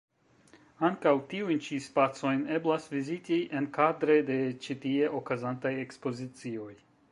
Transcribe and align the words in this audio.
Ankaŭ 0.87 1.11
tiujn 1.33 1.59
ĉi 1.65 1.77
spacojn 1.87 2.41
eblas 2.55 2.89
viziti 2.95 3.39
enkadre 3.61 4.17
de 4.33 4.41
ĉi 4.65 4.79
tie 4.87 5.13
okazantaj 5.21 5.77
ekspozicioj. 5.87 6.71